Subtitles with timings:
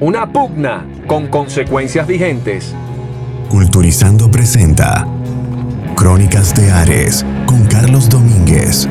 [0.00, 2.74] Una pugna con consecuencias vigentes.
[3.48, 5.06] Culturizando presenta
[5.94, 8.88] Crónicas de Ares con Carlos Domínguez.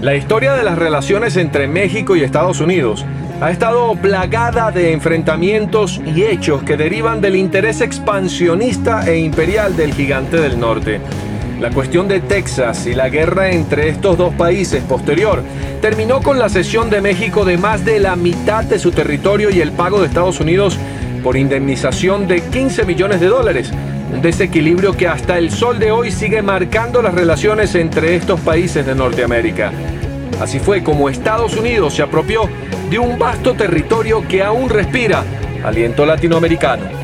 [0.00, 3.04] La historia de las relaciones entre México y Estados Unidos
[3.42, 9.92] ha estado plagada de enfrentamientos y hechos que derivan del interés expansionista e imperial del
[9.92, 11.02] gigante del norte.
[11.60, 15.42] La cuestión de Texas y la guerra entre estos dos países posterior
[15.82, 19.60] terminó con la cesión de México de más de la mitad de su territorio y
[19.60, 20.78] el pago de Estados Unidos
[21.22, 23.70] por indemnización de 15 millones de dólares.
[24.10, 28.86] Un desequilibrio que hasta el sol de hoy sigue marcando las relaciones entre estos países
[28.86, 29.70] de Norteamérica.
[30.40, 32.48] Así fue como Estados Unidos se apropió
[32.88, 35.24] de un vasto territorio que aún respira
[35.62, 36.99] aliento latinoamericano.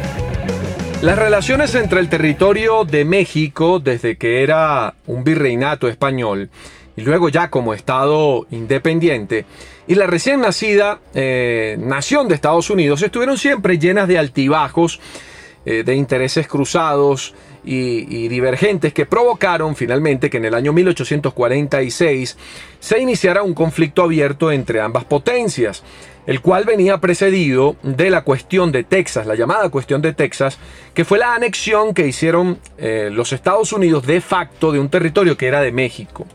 [1.02, 6.48] Las relaciones entre el territorio de México, desde que era un virreinato español,
[6.96, 9.44] y luego ya como Estado independiente,
[9.86, 14.98] y la recién nacida eh, nación de Estados Unidos estuvieron siempre llenas de altibajos,
[15.66, 22.36] eh, de intereses cruzados y, divergentes que provocaron finalmente que en el año 1846
[22.78, 25.82] se iniciara un conflicto abierto entre ambas potencias,
[26.26, 30.58] el cual venía precedido de la cuestión de Texas, la llamada cuestión de Texas,
[30.92, 35.36] que fue la anexión que hicieron eh, los Estados Unidos de facto de un territorio
[35.36, 36.26] que era de México.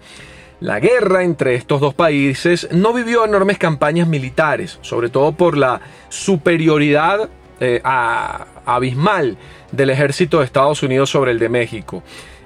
[0.61, 5.81] La guerra entre estos dos países no vivió enormes campañas militares, sobre todo por la
[6.09, 9.37] superioridad eh, abismal
[9.71, 12.03] del ejército de Estados Unidos sobre el de México.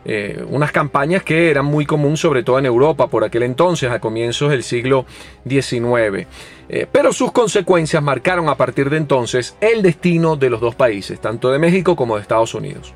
[0.07, 3.99] Eh, unas campañas que eran muy común sobre todo en Europa por aquel entonces, a
[3.99, 5.05] comienzos del siglo
[5.47, 6.27] XIX.
[6.69, 11.19] Eh, pero sus consecuencias marcaron a partir de entonces el destino de los dos países,
[11.19, 12.93] tanto de México como de Estados Unidos.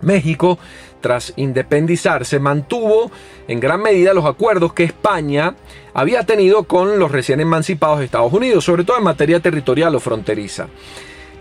[0.00, 0.58] México
[1.00, 3.10] tras independizarse, mantuvo
[3.48, 5.54] en gran medida los acuerdos que España
[5.94, 10.68] había tenido con los recién emancipados Estados Unidos, sobre todo en materia territorial o fronteriza.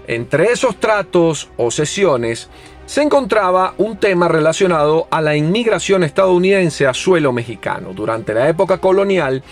[0.08, 2.50] Entre esos tratos o sesiones
[2.90, 7.94] se encontraba un tema relacionado a la inmigración estadounidense a suelo mexicano.
[7.94, 9.44] Durante la época colonial,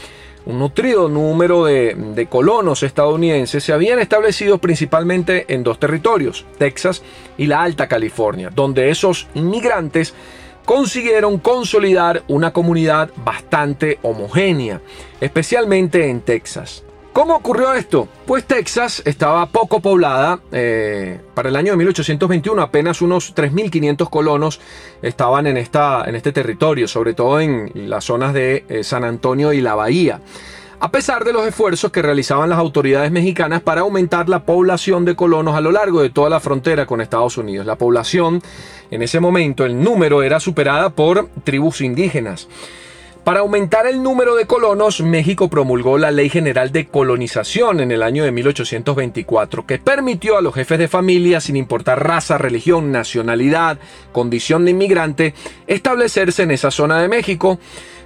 [0.48, 7.04] un nutrido número de, colonos estadounidenses se habían establecido principalmente en dos territorios, Texas
[7.38, 10.16] y la Alta California, donde esos inmigrantes
[10.66, 14.82] consiguieron consolidar una comunidad bastante homogénea,
[15.22, 16.87] especialmente en Texas.
[17.18, 18.08] ¿Cómo ocurrió esto?
[18.28, 20.40] Pues Texas estaba poco poblada.
[20.52, 24.60] Eh, para el año de 1821 apenas unos 3.500 colonos
[25.02, 29.52] estaban en, esta, en este territorio, sobre todo en las zonas de eh, San Antonio
[29.52, 30.22] y la Bahía.
[30.80, 35.16] A pesar de los esfuerzos que realizaban las autoridades mexicanas para aumentar la población de
[35.16, 37.66] colonos a lo largo de toda la frontera con Estados Unidos.
[37.66, 38.44] La población
[38.92, 42.48] en ese momento, el número era superada por tribus indígenas.
[43.28, 48.02] Para aumentar el número de colonos, México promulgó la Ley General de Colonización en el
[48.02, 53.80] año de 1824, que permitió a los jefes de familia, sin importar raza, religión, nacionalidad,
[54.14, 55.34] condición de inmigrante,
[55.68, 57.60] establecerse en esa zona de México,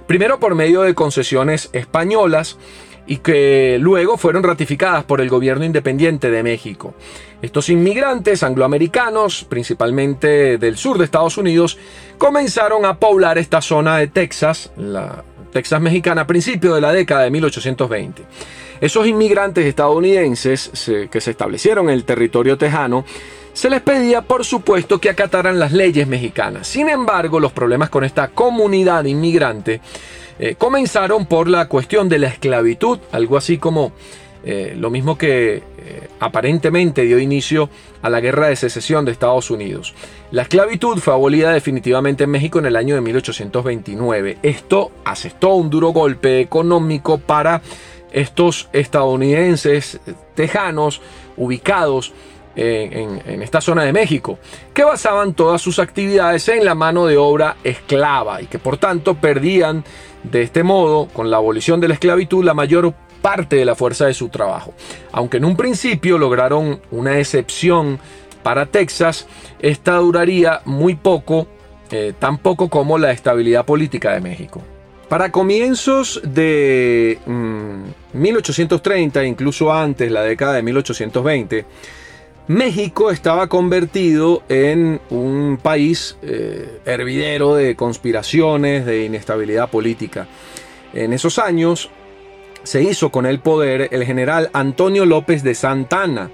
[0.08, 2.58] primero por medio de concesiones españolas,
[3.06, 6.94] y que luego fueron ratificadas por el gobierno independiente de México.
[7.42, 11.78] Estos inmigrantes angloamericanos, principalmente del sur de Estados Unidos,
[12.18, 17.24] comenzaron a poblar esta zona de Texas, la Texas mexicana, a principios de la década
[17.24, 18.22] de 1820.
[18.80, 20.70] Esos inmigrantes estadounidenses
[21.10, 23.04] que se establecieron en el territorio tejano,
[23.52, 26.66] se les pedía por supuesto que acataran las leyes mexicanas.
[26.66, 29.80] Sin embargo, los problemas con esta comunidad inmigrante
[30.44, 33.92] eh, comenzaron por la cuestión de la esclavitud, algo así como
[34.42, 35.62] eh, lo mismo que eh,
[36.18, 37.70] aparentemente dio inicio
[38.02, 39.94] a la guerra de secesión de Estados Unidos.
[40.32, 44.38] La esclavitud fue abolida definitivamente en México en el año de 1829.
[44.42, 47.62] Esto asestó un duro golpe económico para
[48.10, 50.00] estos estadounidenses
[50.34, 51.02] tejanos
[51.36, 52.12] ubicados
[52.54, 54.38] en, esta zona de México,
[54.74, 59.14] que basaban todas sus actividades en la mano de obra esclava y que por tanto
[59.14, 59.84] perdían
[60.22, 64.06] de este modo, con la abolición de la esclavitud, la mayor parte de la fuerza
[64.06, 64.74] de su trabajo.
[65.12, 67.98] Aunque en un principio lograron una excepción
[68.42, 69.26] para Texas,
[69.60, 71.46] esta duraría muy poco,
[71.90, 74.62] eh, tan poco como la estabilidad política de México.
[75.08, 77.18] Para comienzos de
[78.14, 81.66] 1830, mm, incluso antes, la década de 1820,
[82.52, 90.26] México estaba convertido en un país eh, hervidero de conspiraciones, de inestabilidad política.
[90.92, 91.88] En esos años
[92.62, 96.30] se hizo con el poder el general Antonio López de Santana,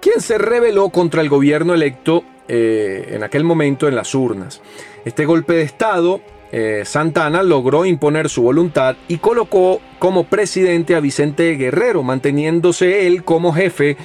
[0.00, 4.60] quien se rebeló contra el gobierno electo eh, en aquel momento en las urnas.
[5.04, 6.20] Este golpe de Estado,
[6.50, 13.22] eh, Santana logró imponer su voluntad y colocó como presidente a Vicente Guerrero, manteniéndose él
[13.22, 13.96] como jefe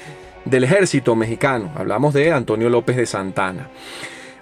[0.46, 1.72] del ejército mexicano.
[1.76, 3.70] Hablamos de Antonio López de Santana.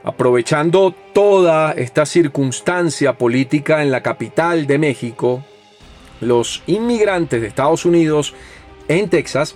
[0.03, 5.43] Aprovechando toda esta circunstancia política en la capital de México,
[6.19, 8.33] los inmigrantes de Estados Unidos
[8.87, 9.55] en Texas,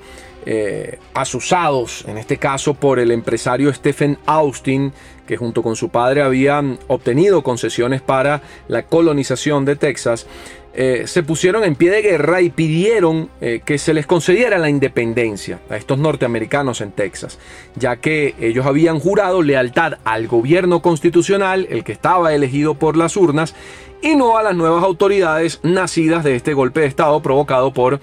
[0.49, 4.93] eh, asusados en este caso por el empresario Stephen Austin,
[5.27, 10.25] que junto con su padre habían obtenido concesiones para la colonización de Texas,
[10.73, 14.69] eh, se pusieron en pie de guerra y pidieron eh, que se les concediera la
[14.69, 17.39] independencia a estos norteamericanos en Texas,
[17.75, 23.17] ya que ellos habían jurado lealtad al gobierno constitucional, el que estaba elegido por las
[23.17, 23.53] urnas,
[24.01, 27.99] y no a las nuevas autoridades nacidas de este golpe de Estado provocado por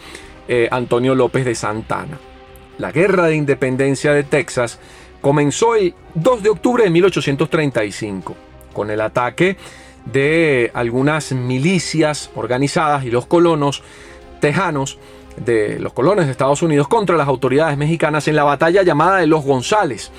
[0.46, 2.18] eh, Antonio López de Santana.
[2.78, 4.78] La guerra de independencia de Texas
[5.20, 8.36] comenzó el 2 de octubre de 1835
[8.72, 9.56] con el ataque
[10.04, 13.82] de algunas milicias organizadas y los colonos
[14.40, 14.98] tejanos
[15.36, 19.26] de los colones de Estados Unidos contra las autoridades mexicanas en la batalla llamada de
[19.26, 20.10] los González,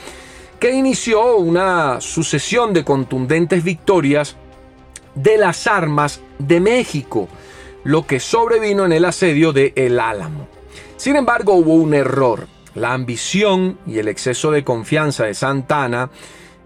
[0.60, 4.36] que inició una sucesión de contundentes victorias
[5.14, 7.28] de las armas de México,
[7.84, 10.48] lo que sobrevino en el asedio de El Álamo.
[10.98, 12.48] Sin embargo, hubo un error.
[12.76, 16.10] La ambición y el exceso de confianza de Santana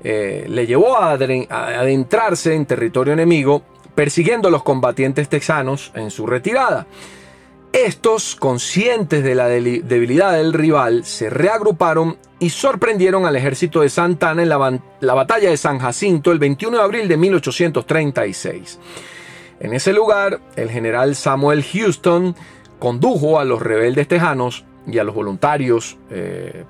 [0.04, 3.64] eh, le llevó a, adentrarse en territorio enemigo,
[3.94, 6.88] persiguiendo a los combatientes texanos en su retirada.
[7.72, 14.42] Estos, conscientes de la debilidad del rival, se reagruparon y sorprendieron al ejército de Santana
[14.42, 18.80] en la, la, batalla de San Jacinto el 21 de abril de 1836.
[19.60, 22.36] En ese lugar, el general Samuel Houston
[22.80, 26.64] condujo a los rebeldes tejanos y a los voluntarios eh,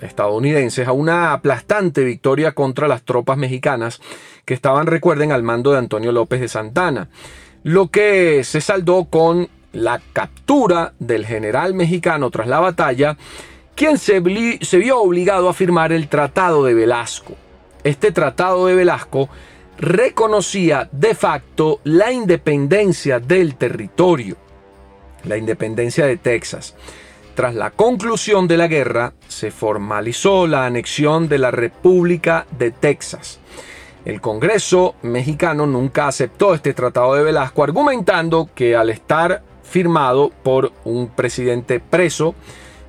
[0.00, 4.00] estadounidenses a una aplastante victoria contra las tropas mexicanas
[4.44, 7.08] que estaban, recuerden, al mando de Antonio López de Santana,
[7.62, 13.16] lo que se saldó con la captura del general mexicano tras la batalla,
[13.74, 14.22] quien se,
[14.60, 17.34] se vio obligado a firmar el Tratado de Velasco.
[17.82, 19.28] Este Tratado de Velasco
[19.78, 24.36] reconocía de facto la independencia del territorio,
[25.24, 26.74] la independencia de Texas.
[27.34, 33.40] Tras la conclusión de la guerra, se formalizó la anexión de la República de Texas.
[34.04, 40.72] El Congreso mexicano nunca aceptó este tratado de Velasco, argumentando que al estar firmado por
[40.84, 42.36] un presidente preso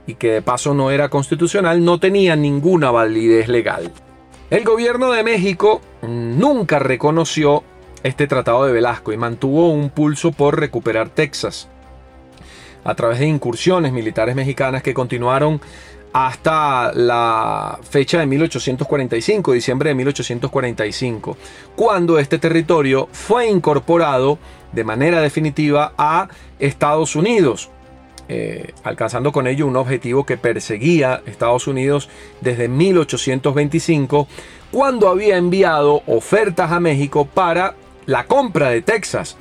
[0.05, 3.91] y que de paso no era constitucional, no tenía ninguna validez legal.
[4.51, 7.63] El gobierno de México nunca reconoció
[8.03, 11.67] este tratado de Velasco y mantuvo un pulso por recuperar Texas
[12.85, 15.59] a través de incursiones militares mexicanas que continuaron
[16.13, 21.35] hasta la fecha de 1845, diciembre de 1845,
[21.75, 24.39] cuando este territorio fue incorporado
[24.71, 27.69] de manera definitiva a Estados Unidos,
[28.29, 32.07] eh, alcanzando con ello un objetivo que perseguía Estados Unidos
[32.39, 34.29] desde 1825,
[34.71, 39.35] cuando había enviado ofertas a México para la compra de Texas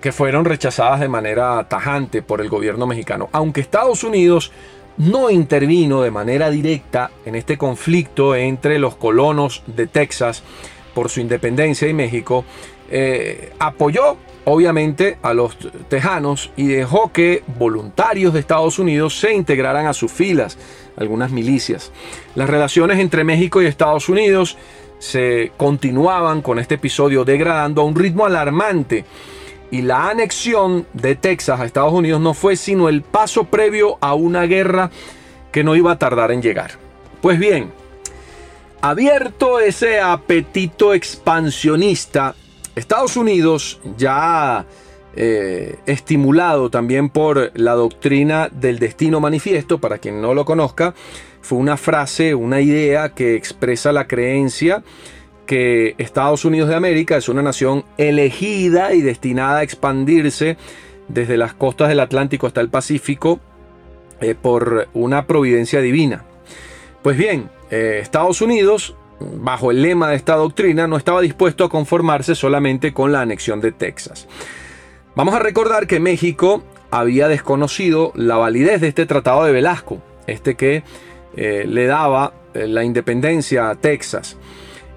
[0.00, 3.28] que fueron rechazadas de manera tajante por el gobierno mexicano.
[3.32, 4.52] Aunque Estados Unidos
[4.98, 10.42] no intervino de manera directa en este conflicto entre los colonos de Texas
[10.94, 12.44] por su independencia y México,
[12.90, 15.56] eh, apoyó obviamente a los
[15.88, 20.58] tejanos y dejó que voluntarios de Estados Unidos se integraran a sus filas,
[20.96, 21.90] algunas milicias.
[22.34, 24.58] Las relaciones entre México y Estados Unidos
[24.98, 29.04] se continuaban con este episodio degradando a un ritmo alarmante
[29.70, 34.14] y la anexión de Texas a Estados Unidos no fue sino el paso previo a
[34.14, 34.90] una guerra
[35.50, 36.72] que no iba a tardar en llegar.
[37.20, 37.72] Pues bien,
[38.80, 42.34] abierto ese apetito expansionista,
[42.74, 44.66] Estados Unidos ya
[45.16, 50.94] eh, estimulado también por la doctrina del destino manifiesto, para quien no lo conozca,
[51.40, 54.82] fue una frase, una idea que expresa la creencia
[55.46, 60.56] que Estados Unidos de América es una nación elegida y destinada a expandirse
[61.08, 63.40] desde las costas del Atlántico hasta el Pacífico
[64.20, 66.24] eh, por una providencia divina.
[67.02, 71.68] Pues bien, eh, Estados Unidos, bajo el lema de esta doctrina, no estaba dispuesto a
[71.68, 74.26] conformarse solamente con la anexión de Texas.
[75.14, 80.54] Vamos a recordar que México había desconocido la validez de este tratado de Velasco, este
[80.54, 80.82] que
[81.36, 84.36] eh, le daba la independencia a Texas.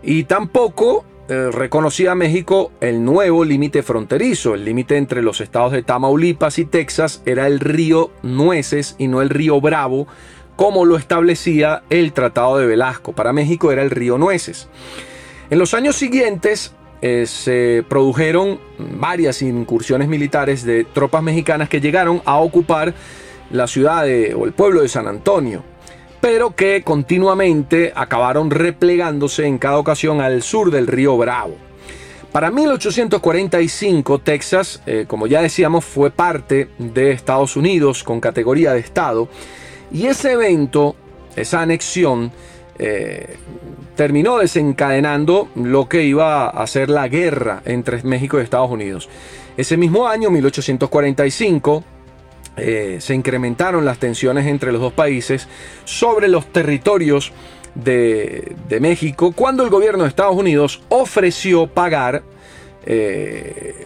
[0.04, 4.54] Y tampoco eh, reconocía México el nuevo límite fronterizo.
[4.54, 9.22] El límite entre los estados de Tamaulipas y Texas era el río Nueces y no
[9.22, 10.08] el río Bravo,
[10.56, 13.12] como lo establecía el Tratado de Velasco.
[13.12, 14.70] Para México era el río Nueces.
[15.50, 22.22] En los años siguientes eh, se produjeron varias incursiones militares de tropas mexicanas que llegaron
[22.24, 22.94] a ocupar
[23.51, 24.04] la ciudad
[24.36, 25.63] o el pueblo de San Antonio
[26.29, 31.55] pero que continuamente acabaron replegándose en cada ocasión al sur del río Bravo.
[32.34, 38.81] Para 1845, Texas, eh, como ya decíamos, fue parte de Estados Unidos con categoría de
[38.81, 39.29] Estado,
[39.89, 40.98] y ese evento,
[41.38, 42.34] esa anexión,
[42.77, 43.38] eh,
[43.96, 49.07] terminó desencadenando lo que iba a ser la guerra entre México y Estados Unidos.
[49.55, 51.86] Ese mismo año, 1845,
[52.58, 55.48] eh, se incrementaron las tensiones entre los dos países
[55.86, 57.32] sobre los territorios
[57.76, 62.24] de, México cuando el gobierno de Estados Unidos ofreció pagar
[62.86, 63.86] eh,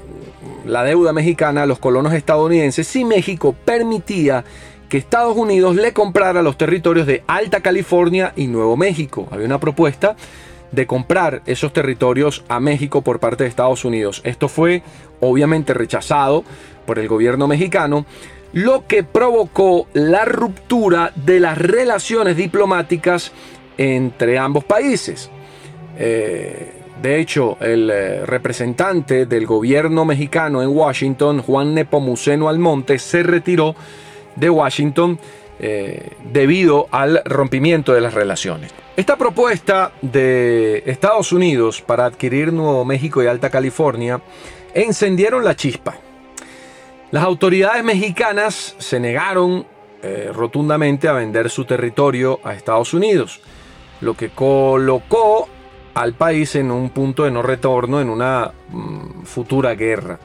[0.66, 4.46] la deuda mexicana a los colonos estadounidenses si México permitía
[4.88, 9.28] que Estados Unidos le comprara los territorios de Alta California y Nuevo México.
[9.32, 10.16] Había una propuesta
[10.72, 14.22] de comprar esos territorios a México por parte de Estados Unidos.
[14.24, 14.84] Esto fue
[15.20, 16.44] obviamente rechazado
[16.86, 18.06] por el gobierno mexicano,
[18.54, 23.32] lo que provocó la ruptura de las relaciones diplomáticas
[23.78, 25.30] entre ambos países.
[25.98, 33.24] Eh, de hecho, el eh, representante del gobierno mexicano en Washington, Juan Nepomuceno Almonte, se
[33.24, 33.76] retiró
[34.36, 35.20] de Washington
[35.60, 38.72] eh, debido al rompimiento de las relaciones.
[38.96, 44.22] Esta propuesta de Estados Unidos para adquirir Nuevo México y Alta California
[44.74, 45.96] encendieron la chispa.
[47.12, 49.66] Las autoridades mexicanas se negaron
[50.02, 53.42] eh, rotundamente a vender su territorio a Estados Unidos,
[54.00, 55.50] lo que colocó
[55.94, 60.20] al país en un punto de no retorno en una mm, futura guerra.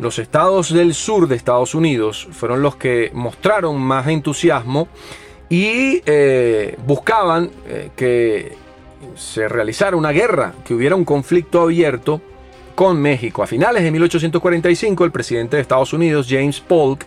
[0.00, 4.88] Los estados del sur de Estados Unidos fueron los que mostraron más entusiasmo
[5.48, 8.56] y eh, buscaban eh, que
[9.14, 12.20] se realizara una guerra, que hubiera un conflicto abierto
[12.78, 13.42] con México.
[13.42, 17.04] A finales de 1845, el presidente de Estados Unidos, James Polk,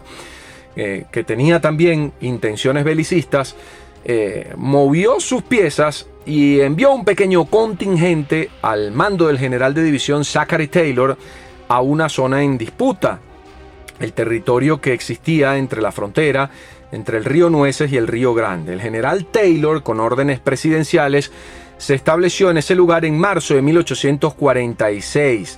[0.76, 3.56] eh, que tenía también intenciones belicistas,
[4.04, 10.26] eh, movió sus piezas y envió un pequeño contingente al mando del general de división
[10.26, 11.18] Zachary Taylor
[11.70, 13.22] a una zona en disputa,
[14.02, 16.52] el territorio que existía entre la frontera
[16.92, 18.74] entre el río Nueces y el río Grande.
[18.74, 21.32] El general Taylor, con órdenes presidenciales,
[21.82, 25.58] se estableció en ese lugar en marzo de 1846.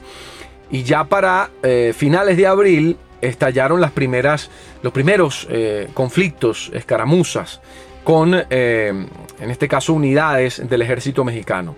[0.72, 4.50] Y ya para eh, finales de abril estallaron las primeras,
[4.82, 7.60] los primeros eh, conflictos, escaramuzas,
[8.06, 9.06] con, eh,
[9.38, 11.76] en este caso, unidades del ejército mexicano.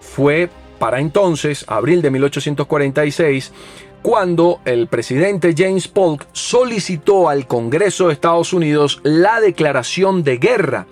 [0.00, 0.50] Fue
[0.80, 3.52] para entonces, abril de 1846,
[4.02, 10.86] cuando el presidente James Polk solicitó al Congreso de Estados Unidos la declaración de guerra,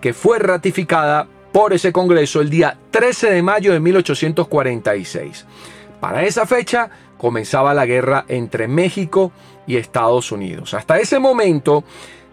[0.00, 5.46] que fue ratificada por ese Congreso el día 13 de mayo de 1846.
[6.00, 9.32] Para esa fecha comenzaba la guerra entre México
[9.66, 10.74] y Estados Unidos.
[10.74, 11.84] Hasta ese momento,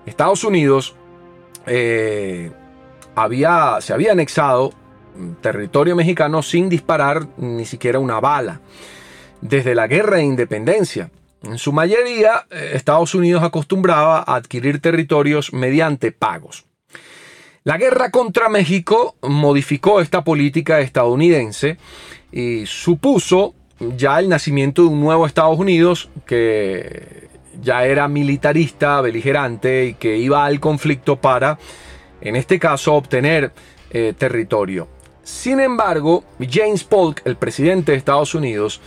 [0.06, 0.96] Estados Unidos
[1.66, 2.52] eh,
[3.16, 4.72] había, se había anexado
[5.42, 8.62] territorio mexicano sin disparar ni siquiera una bala.
[9.42, 11.12] Desde la guerra de independencia,
[11.44, 16.66] en su mayoría, eh, Estados Unidos acostumbraba a adquirir territorios mediante pagos.
[17.68, 21.78] La guerra contra México modificó esta política estadounidense
[22.32, 23.56] y supuso
[23.98, 27.28] ya el nacimiento de un nuevo Estados Unidos que
[27.62, 31.60] ya era militarista, beligerante y que iba al conflicto para,
[32.22, 33.52] en este caso, obtener
[33.92, 34.88] eh, territorio.
[35.22, 38.80] Sin embargo, James Polk, el presidente de Estados Unidos,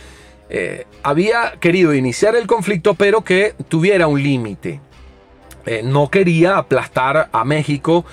[0.49, 4.81] eh, había querido iniciar el conflicto pero que tuviera un límite.
[5.67, 8.05] Eh, no quería aplastar a México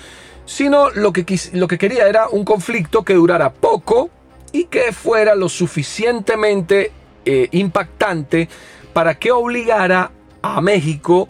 [0.49, 4.09] sino lo que, lo que quería era un conflicto que durara poco
[4.51, 6.91] y que fuera lo suficientemente
[7.23, 8.49] eh, impactante
[8.91, 10.09] para que obligara
[10.41, 11.27] a México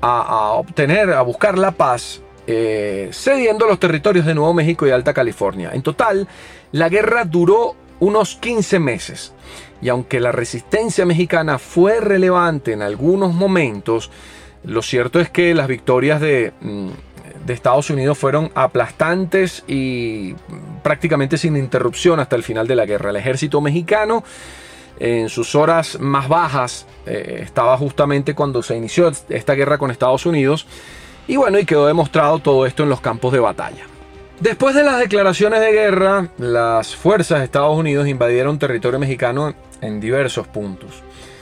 [0.00, 5.14] a, obtener, a buscar la paz, eh, cediendo los territorios de Nuevo México y Alta
[5.14, 5.70] California.
[5.72, 6.26] En total,
[6.72, 9.34] la guerra duró unos 15 meses.
[9.80, 14.10] Y aunque la resistencia mexicana fue relevante en algunos momentos,
[14.64, 16.88] lo cierto es que las victorias de, mm,
[17.48, 20.34] de Estados Unidos fueron aplastantes y
[20.82, 23.10] prácticamente sin interrupción hasta el final de la guerra.
[23.10, 24.22] El ejército mexicano
[25.00, 30.26] en sus horas más bajas eh, estaba justamente cuando se inició esta guerra con Estados
[30.26, 30.66] Unidos.
[31.26, 33.84] Y bueno, y quedó demostrado todo esto en los campos de batalla.
[34.40, 40.00] Después de las declaraciones de guerra, las fuerzas de Estados Unidos invadieron territorio mexicano en
[40.00, 41.02] diversos puntos.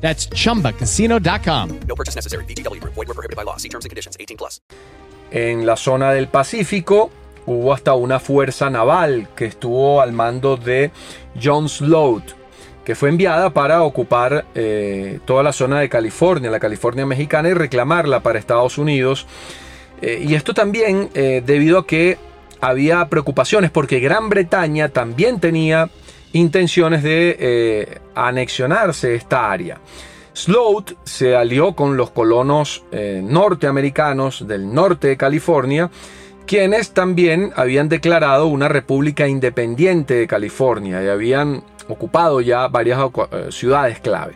[0.00, 1.80] That's chumbacasino.com.
[1.86, 2.44] No purchase necessary.
[2.46, 2.94] VGW Group.
[2.94, 3.58] Void were prohibited by law.
[3.58, 4.16] See terms and conditions.
[4.18, 4.62] 18 plus.
[5.30, 7.10] En la zona del Pacífico
[7.46, 10.90] hubo hasta una fuerza naval que estuvo al mando de
[11.40, 12.22] John Sloat,
[12.84, 17.54] que fue enviada para ocupar eh, toda la zona de California, la California mexicana, y
[17.54, 19.26] reclamarla para Estados Unidos.
[20.00, 22.18] Eh, y esto también eh, debido a que
[22.60, 25.90] había preocupaciones porque Gran Bretaña también tenía
[26.32, 29.80] intenciones de eh, anexionarse esta área.
[30.32, 35.90] Sloat se alió con los colonos eh, norteamericanos del norte de California,
[36.46, 43.48] quienes también habían declarado una república independiente de California y habían ocupado ya varias eh,
[43.50, 44.34] ciudades clave.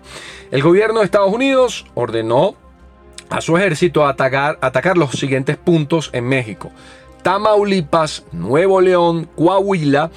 [0.51, 2.57] El gobierno de Estados Unidos ordenó
[3.31, 6.71] a su ejército atacar, atacar los siguientes puntos en México.
[7.23, 10.11] Tamaulipas, Nuevo León, Coahuila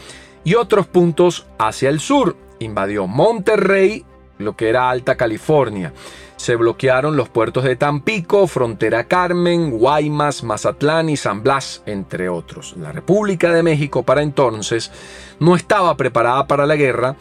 [0.45, 2.37] y otros puntos hacia el sur.
[2.59, 4.05] Invadió Monterrey,
[4.37, 5.91] lo que era Alta California.
[6.37, 12.75] Se bloquearon los puertos de Tampico, Frontera Carmen, Guaymas, Mazatlán y San Blas, entre otros.
[12.77, 14.91] La República de México para entonces
[15.39, 17.15] no estaba preparada para la guerra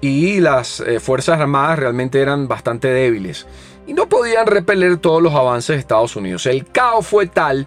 [0.00, 3.46] y las eh, Fuerzas Armadas realmente eran bastante débiles
[3.88, 6.46] y no podían repeler todos los avances de Estados Unidos.
[6.46, 7.66] El caos fue tal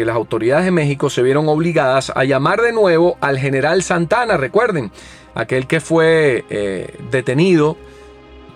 [0.00, 4.38] que las autoridades de México se vieron obligadas a llamar de nuevo al general Santana,
[4.38, 4.90] recuerden,
[5.34, 7.76] aquel que fue eh, detenido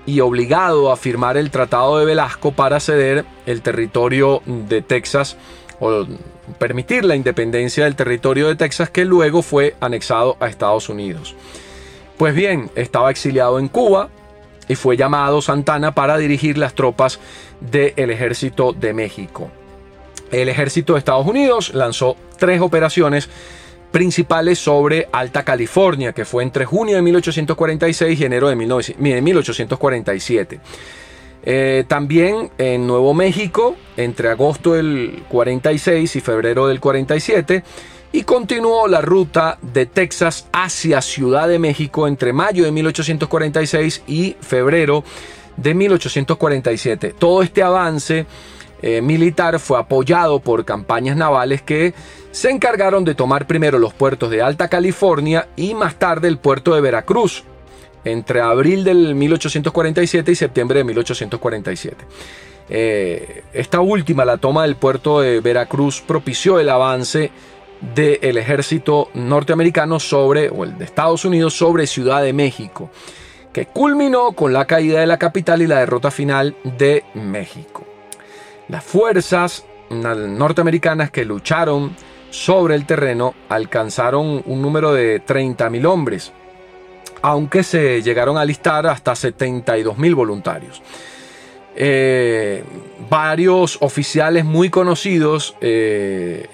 [0.07, 5.37] y obligado a firmar el Tratado de Velasco para ceder el territorio de Texas
[5.81, 6.07] o
[6.59, 11.37] permitir la independencia del territorio de Texas que luego fue anexado a Estados Unidos.
[12.17, 14.09] Pues bien, estaba exiliado en Cuba
[14.67, 17.21] y fue llamado Santana para dirigir las tropas
[17.61, 19.51] del ejército de México.
[20.43, 23.29] El ejército de Estados Unidos lanzó tres operaciones
[23.93, 30.61] principales sobre Alta California, que fue entre junio de 1846 y enero de 1847.
[31.45, 37.63] Eh, también en Nuevo México, entre agosto del 46 y febrero del 47,
[38.11, 44.37] y continuó la ruta de Texas hacia Ciudad de México entre mayo de 1846 y
[44.41, 45.05] febrero
[45.57, 47.15] de 1847.
[47.17, 48.27] Todo este avance
[48.87, 51.95] eh, militar fue apoyado por campañas navales que
[52.33, 56.75] se encargaron de tomar primero los puertos de Alta California y más tarde el puerto
[56.75, 57.45] de Veracruz,
[58.05, 61.97] entre abril del 1847 y septiembre de 1847.
[62.69, 67.31] Eh, esta última, la toma del puerto de Veracruz, propició el avance
[67.95, 72.91] del ejército norteamericano sobre, o el de Estados Unidos sobre Ciudad de México,
[73.51, 77.84] que culminó con la caída de la capital y la derrota final de México.
[78.69, 81.95] Las fuerzas norteamericanas que lucharon
[82.31, 86.33] sobre el terreno alcanzaron un número de 30.000 hombres,
[87.23, 90.83] aunque se llegaron a alistar hasta 72.000 voluntarios.
[91.77, 92.63] Eh,
[93.11, 96.47] varios oficiales muy conocidos eh,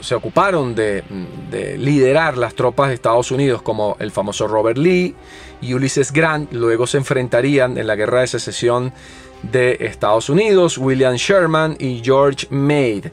[0.00, 1.02] se ocuparon de,
[1.50, 5.14] de, liderar las tropas de Estados Unidos, como el famoso Robert Lee
[5.60, 6.52] y Ulysses Grant.
[6.52, 8.92] Luego se enfrentarían en la guerra de secesión
[9.42, 13.12] de Estados Unidos, William Sherman y George Meade.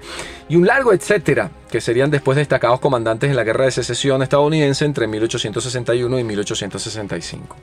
[0.50, 4.86] Y un largo etcétera, que serían después destacados comandantes en la guerra de secesión estadounidense
[4.86, 7.56] entre 1861 y 1865.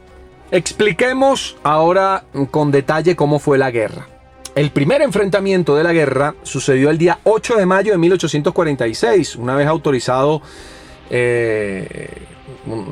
[0.50, 4.06] Expliquemos ahora con detalle cómo fue la guerra.
[4.54, 9.56] El primer enfrentamiento de la guerra sucedió el día 8 de mayo de 1846, una
[9.56, 10.42] vez autorizado,
[11.10, 12.08] eh,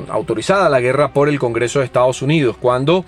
[0.09, 3.05] autorizada la guerra por el Congreso de Estados Unidos, cuando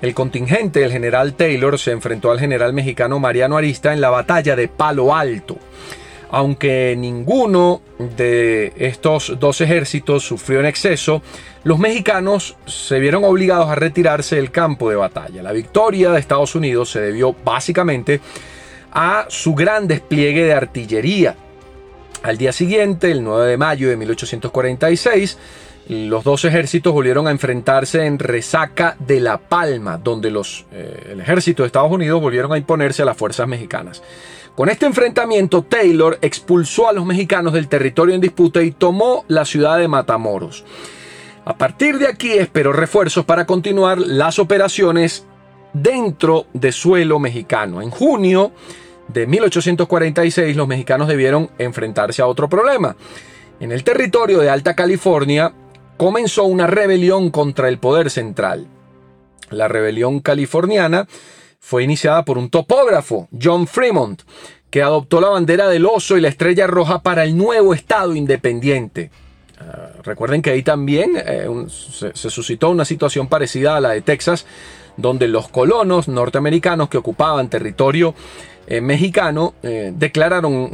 [0.00, 4.54] el contingente del general Taylor se enfrentó al general mexicano Mariano Arista en la batalla
[4.54, 5.56] de Palo Alto.
[6.30, 7.80] Aunque ninguno
[8.16, 11.22] de estos dos ejércitos sufrió en exceso,
[11.64, 15.42] los mexicanos se vieron obligados a retirarse del campo de batalla.
[15.42, 18.20] La victoria de Estados Unidos se debió básicamente
[18.92, 21.34] a su gran despliegue de artillería.
[22.22, 25.38] Al día siguiente, el 9 de mayo de 1846,
[25.88, 31.20] los dos ejércitos volvieron a enfrentarse en Resaca de La Palma, donde los, eh, el
[31.20, 34.02] ejército de Estados Unidos volvieron a imponerse a las fuerzas mexicanas.
[34.54, 39.44] Con este enfrentamiento, Taylor expulsó a los mexicanos del territorio en disputa y tomó la
[39.44, 40.64] ciudad de Matamoros.
[41.46, 45.24] A partir de aquí esperó refuerzos para continuar las operaciones
[45.72, 47.80] dentro de suelo mexicano.
[47.80, 48.52] En junio
[49.06, 52.96] de 1846 los mexicanos debieron enfrentarse a otro problema.
[53.60, 55.54] En el territorio de Alta California
[55.98, 58.66] comenzó una rebelión contra el poder central.
[59.50, 61.06] La rebelión californiana
[61.58, 64.22] fue iniciada por un topógrafo, John Fremont,
[64.70, 69.10] que adoptó la bandera del oso y la estrella roja para el nuevo estado independiente.
[69.60, 74.46] Ah, recuerden que ahí también eh, se suscitó una situación parecida a la de Texas,
[74.96, 78.14] donde los colonos norteamericanos que ocupaban territorio
[78.68, 80.70] eh, mexicano eh, declararon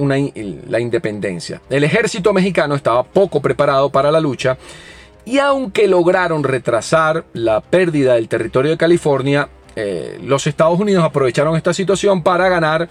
[0.68, 1.62] la independencia.
[1.70, 4.58] El ejército mexicano estaba poco preparado para la lucha
[5.24, 11.56] y aunque lograron retrasar la pérdida del territorio de California, eh, los Estados Unidos aprovecharon
[11.56, 12.88] esta situación para ganar,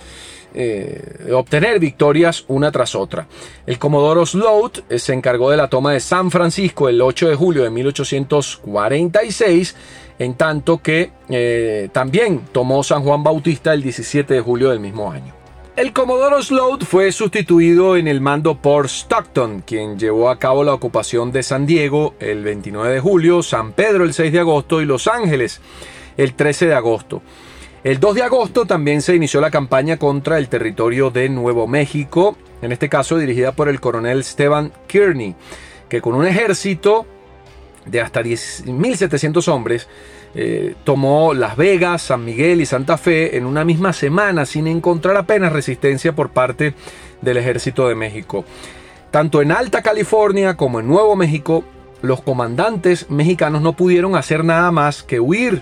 [1.34, 3.26] obtener victorias una tras otra.
[3.66, 7.64] El Comodoro Sloat se encargó de la toma de San Francisco el 8 de julio
[7.64, 9.76] de 1846
[10.20, 15.12] en tanto que eh, también tomó San Juan Bautista el 17 de julio del mismo
[15.12, 15.43] año.
[15.76, 20.76] El Comodoro Sloat fue sustituido en el mando por Stockton, quien llevó a cabo la
[20.76, 24.86] ocupación de San Diego el 29 de julio, San Pedro el 6 de agosto y
[24.86, 25.62] Los Ángeles
[26.16, 27.24] el 13 de agosto.
[27.84, 32.38] El 2 de agosto también se inició la campaña contra el territorio de Nuevo México,
[32.62, 35.34] en este caso dirigida por el coronel Stephen Kearney,
[35.90, 37.08] que con un ejército
[37.88, 39.88] de hasta 10.700 hombres,
[40.36, 45.16] eh, tomó Las Vegas, San Miguel y Santa Fe en una misma semana sin encontrar
[45.16, 46.74] apenas resistencia por parte
[47.22, 48.44] del ejército de México.
[49.12, 51.64] Tanto en Alta California como en Nuevo México,
[52.02, 55.62] los comandantes mexicanos no pudieron hacer nada más que huir,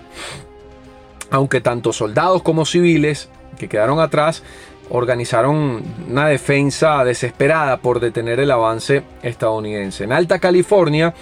[1.30, 3.30] aunque tanto soldados como civiles
[3.60, 4.44] que quedaron atrás
[4.90, 10.04] organizaron una defensa desesperada por detener el avance estadounidense.
[10.04, 11.14] En Alta California,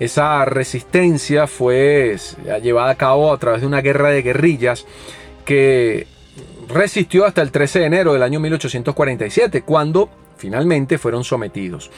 [0.00, 2.16] esa resistencia fue
[2.62, 4.86] llevada a cabo a través de una guerra de guerrillas
[5.44, 6.06] que
[6.68, 10.08] resistió hasta el 13 de enero del año 1847, cuando
[10.38, 11.90] finalmente fueron sometidos.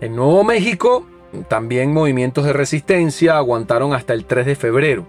[0.00, 1.06] En Nuevo México,
[1.48, 5.06] también movimientos de resistencia aguantaron hasta el 3 de febrero.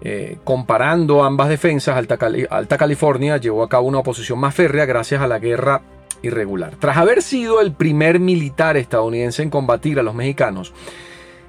[0.00, 2.18] Eh, comparando ambas defensas, Alta,
[2.50, 5.80] Alta California llevó a cabo una oposición más férrea gracias a la guerra
[6.20, 6.76] irregular.
[6.78, 10.72] Tras haber sido el primer militar estadounidense en combatir a los mexicanos,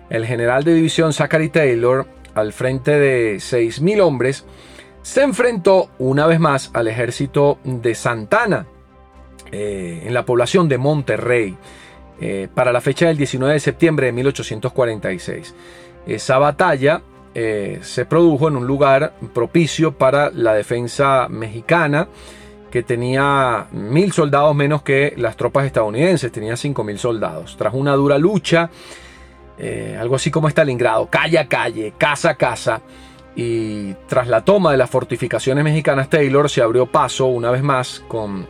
[0.10, 4.46] el general de división Zachary Taylor, al frente de 6.000 hombres,
[5.02, 8.68] se enfrentó una vez más al ejército de Santana
[9.52, 11.58] eh, en la población de Monterrey
[12.22, 15.56] eh, para la fecha del 19 de septiembre de 1846.
[16.06, 17.02] Esa batalla
[17.34, 22.08] eh, se produjo en un lugar propicio para la defensa mexicana
[22.72, 27.56] que tenía mil soldados menos que las tropas estadounidenses, tenía 5.000 soldados.
[27.58, 28.70] Tras una dura lucha,
[29.60, 32.82] eh, algo así como Stalingrado, calle a calle, casa a casa.
[33.36, 38.04] Y tras la toma de las fortificaciones mexicanas, Taylor se abrió paso una vez más
[38.08, 38.46] con eh,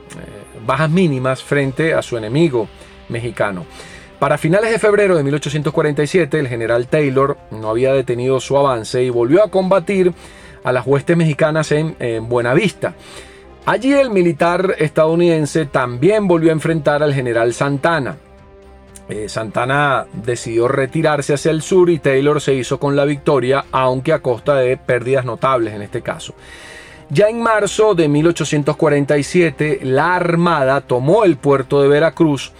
[0.65, 2.67] bajas mínimas frente a su enemigo
[3.09, 3.65] mexicano.
[4.19, 9.09] Para finales de febrero de 1847, el general Taylor no había detenido su avance y
[9.09, 10.13] volvió a combatir
[10.63, 12.95] a las huestes mexicanas en, en Buenavista.
[13.65, 18.17] Allí el militar estadounidense también volvió a enfrentar al general Santana.
[19.09, 24.13] Eh, Santana decidió retirarse hacia el sur y Taylor se hizo con la victoria, aunque
[24.13, 26.35] a costa de pérdidas notables en este caso.
[27.09, 32.51] Ya en marzo de 1847, la Armada tomó el puerto de Veracruz,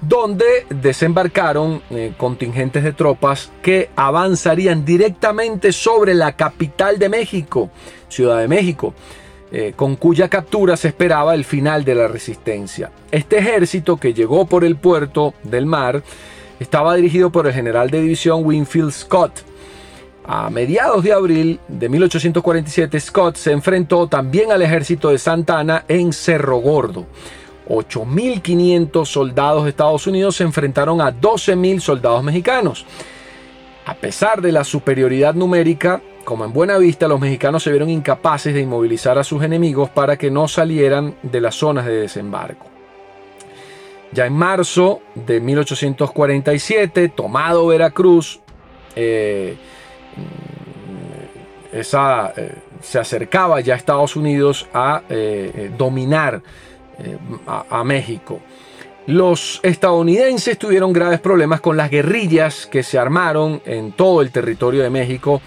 [0.00, 7.70] donde desembarcaron eh, contingentes de tropas que avanzarían directamente sobre la capital de México,
[8.08, 8.94] Ciudad de México.
[9.56, 12.90] Eh, con cuya captura se esperaba el final de la resistencia.
[13.12, 16.02] Este ejército que llegó por el puerto del mar
[16.58, 19.30] estaba dirigido por el general de división Winfield Scott.
[20.24, 26.12] A mediados de abril de 1847, Scott se enfrentó también al ejército de Santana en
[26.12, 27.06] Cerro Gordo.
[27.68, 32.86] 8.500 soldados de Estados Unidos se enfrentaron a 12.000 soldados mexicanos.
[33.86, 38.54] A pesar de la superioridad numérica, como en buena vista, los mexicanos se vieron incapaces
[38.54, 42.66] de inmovilizar a sus enemigos para que no salieran de las zonas de desembarco.
[44.12, 48.40] Ya en marzo de 1847, tomado Veracruz,
[48.94, 49.56] eh,
[51.72, 51.82] eh,
[52.80, 56.42] se acercaba ya Estados Unidos a eh, dominar
[57.46, 58.40] a, México.
[59.06, 64.84] Los estadounidenses tuvieron graves problemas con las guerrillas que se armaron en todo el territorio
[64.84, 65.42] de México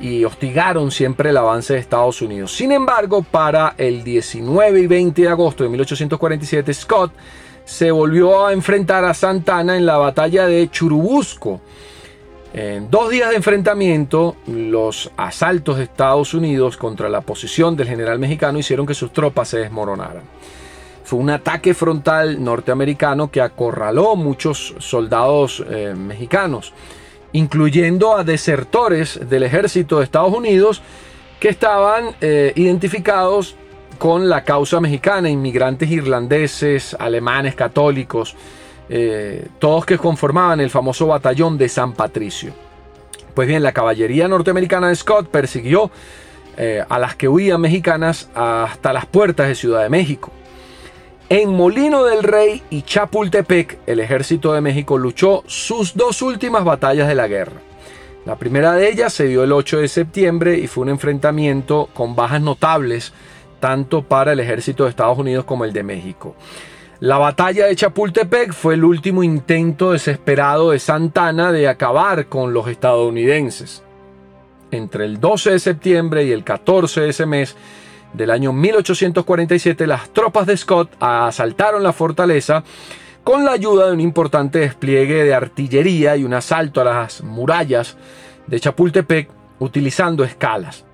[0.00, 2.52] y hostigaron siempre el avance de Estados Unidos.
[2.52, 7.12] Sin embargo, para el 19 y 20 de agosto de 1847, Scott
[7.64, 11.60] se volvió a enfrentar a Santana en la batalla de Churubusco.
[12.54, 18.18] En dos días de enfrentamiento, los asaltos de Estados Unidos contra la posición del general
[18.18, 20.22] mexicano hicieron que sus tropas se desmoronaran.
[21.04, 26.74] Fue un ataque frontal norteamericano que acorraló muchos soldados eh, mexicanos,
[27.32, 30.82] incluyendo a desertores del ejército de Estados Unidos
[31.40, 33.56] que estaban eh, identificados
[33.98, 38.36] con la causa mexicana, inmigrantes irlandeses, alemanes, católicos,
[38.88, 42.52] eh, todos que conformaban el famoso batallón de San Patricio.
[43.34, 45.90] Pues bien, la caballería norteamericana de Scott persiguió
[46.88, 50.30] a las que huían mexicanas hasta las puertas de Ciudad de México.
[51.34, 57.08] En Molino del Rey y Chapultepec, el ejército de México luchó sus dos últimas batallas
[57.08, 57.62] de la guerra.
[58.26, 62.14] La primera de ellas se dio el 8 de septiembre y fue un enfrentamiento con
[62.14, 63.14] bajas notables
[63.60, 66.36] tanto para el ejército de Estados Unidos como el de México.
[67.00, 72.68] La batalla de Chapultepec fue el último intento desesperado de Santana de acabar con los
[72.68, 73.82] estadounidenses.
[74.70, 77.56] Entre el 12 de septiembre y el 14 de ese mes,
[78.12, 82.62] del año 1847, las tropas de Scott asaltaron la fortaleza
[83.24, 87.96] con la ayuda de un importante despliegue de artillería y un asalto a las murallas
[88.46, 90.84] de Chapultepec utilizando escalas,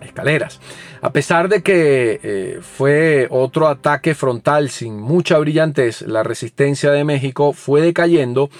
[0.00, 0.60] escaleras.
[1.02, 7.04] A pesar de que eh, fue otro ataque frontal sin mucha brillantez, la resistencia de
[7.04, 8.50] México fue decayendo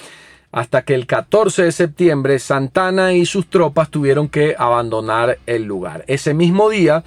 [0.51, 6.05] hasta que el 14 de septiembre Santana y sus tropas tuvieron que abandonar el lugar.
[6.07, 7.05] Ese mismo día,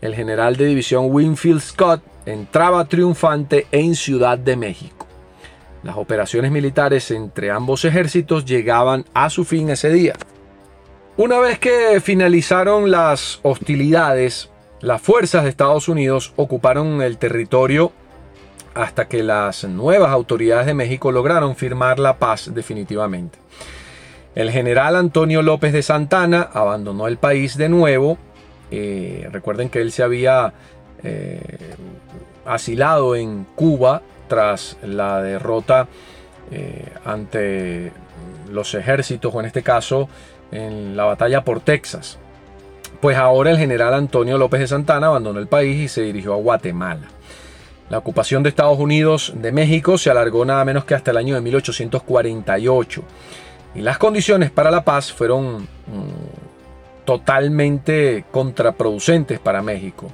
[0.00, 5.06] el general de división Winfield Scott entraba triunfante en Ciudad de México.
[5.82, 10.14] Las operaciones militares entre ambos ejércitos llegaban a su fin ese día.
[11.16, 17.92] Una vez que finalizaron las hostilidades, las fuerzas de Estados Unidos ocuparon el territorio
[18.74, 23.38] hasta que las nuevas autoridades de México lograron firmar la paz definitivamente.
[24.34, 28.18] El general Antonio López de Santana abandonó el país de nuevo
[28.70, 30.52] eh, recuerden que él se había
[31.02, 31.74] eh,
[32.44, 35.88] asilado en Cuba tras la derrota
[36.50, 37.92] eh, ante
[38.50, 40.08] los ejércitos, o en este caso
[40.50, 42.18] en la batalla por Texas.
[43.00, 46.36] Pues ahora el general Antonio López de Santana abandonó el país y se dirigió a
[46.36, 47.08] Guatemala.
[47.90, 51.34] La ocupación de Estados Unidos de México se alargó nada menos que hasta el año
[51.34, 53.02] de 1848
[53.76, 56.45] y las condiciones para la paz fueron mm,
[57.06, 60.08] totalmente contraproducentes para México.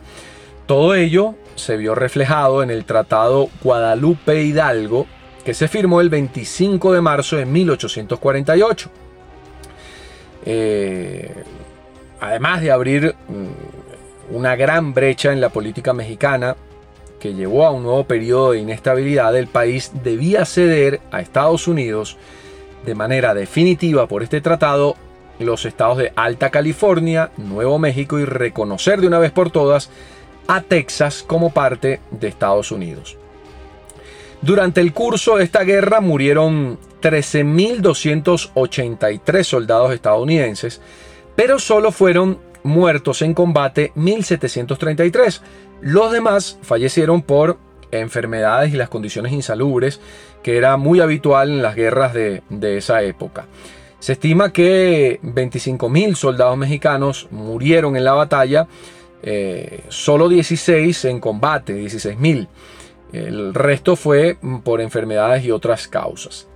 [0.66, 5.06] Todo ello se vio reflejado en el Tratado Guadalupe Hidalgo
[5.44, 8.90] que se firmó el 25 de marzo de 1848.
[10.44, 11.34] Eh,
[12.20, 16.56] además de abrir mm, una gran brecha en la política mexicana
[17.18, 22.16] que llevó a un nuevo periodo de inestabilidad, el país debía ceder a Estados Unidos
[22.84, 24.96] de manera definitiva por este tratado
[25.42, 29.90] los estados de Alta California, Nuevo México y reconocer de una vez por todas
[30.46, 33.16] a Texas como parte de Estados Unidos.
[34.40, 40.80] Durante el curso de esta guerra murieron 13.283 soldados estadounidenses,
[41.36, 45.40] pero solo fueron muertos en combate 1.733.
[45.80, 47.58] Los demás fallecieron por
[47.92, 50.00] enfermedades y las condiciones insalubres
[50.42, 53.46] que era muy habitual en las guerras de, de esa época.
[54.02, 58.66] Se estima que 25.000 soldados mexicanos murieron en la batalla,
[59.22, 62.48] eh, solo 16 en combate, 16.000.
[63.12, 66.48] El resto fue por enfermedades y otras causas.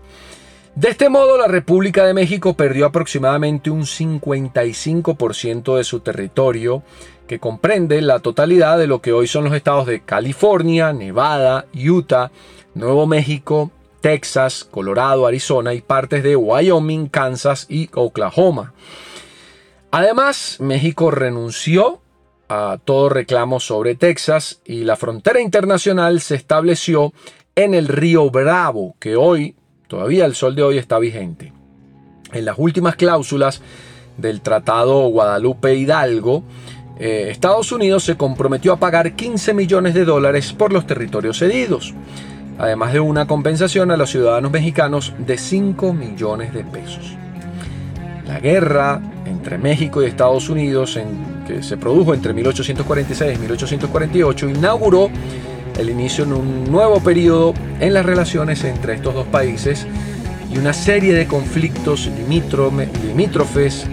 [0.75, 6.83] De este modo, la República de México perdió aproximadamente un 55% de su territorio,
[7.29, 12.33] que comprende la totalidad de lo que hoy son los estados de California, Nevada, Utah,
[12.75, 13.71] Nuevo México,
[14.07, 18.73] Texas, Colorado, Arizona y partes de Wyoming, Kansas y Oklahoma.
[19.91, 22.03] Además, México renunció
[22.49, 27.13] a todo reclamo sobre Texas y la frontera internacional se estableció
[27.57, 29.57] en el río Bravo, que hoy,
[29.89, 31.53] todavía el sol de hoy está vigente.
[32.33, 33.61] En las últimas cláusulas
[34.19, 36.45] del Tratado Guadalupe Hidalgo,
[37.01, 41.93] eh, Estados Unidos se comprometió a pagar 15 millones de dólares por los territorios cedidos
[42.59, 47.17] además de una compensación a los ciudadanos mexicanos de 5 millones de pesos.
[48.27, 50.99] La guerra entre México y Estados Unidos,
[51.47, 55.11] que se produjo entre 1846 y 1848, inauguró
[55.79, 59.87] el inicio de un nuevo periodo en las relaciones entre estos dos países
[60.51, 63.87] y una serie de conflictos limítrofes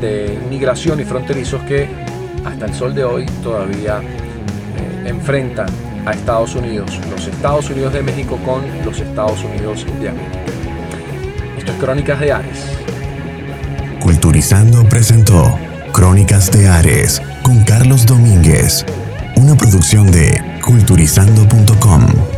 [0.00, 1.88] de inmigración y fronterizos que
[2.44, 5.68] hasta el sol de hoy todavía eh, enfrentan
[6.08, 10.38] a Estados Unidos, los Estados Unidos de México con los Estados Unidos de América.
[11.58, 12.64] Esto es Crónicas de Ares.
[14.00, 15.58] Culturizando presentó
[15.92, 18.86] Crónicas de Ares con Carlos Domínguez,
[19.36, 22.37] una producción de culturizando.com.